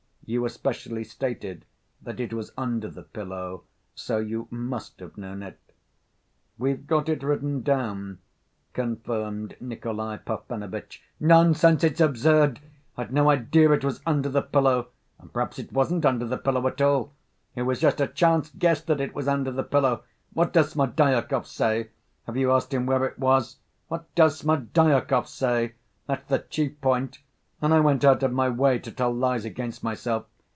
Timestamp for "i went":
27.75-28.03